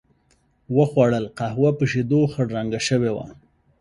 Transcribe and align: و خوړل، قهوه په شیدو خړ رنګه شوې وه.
و 0.75 0.77
خوړل، 0.89 1.25
قهوه 1.37 1.69
په 1.77 1.85
شیدو 1.91 2.21
خړ 2.31 2.45
رنګه 2.57 2.79
شوې 2.87 3.11
وه. 3.15 3.25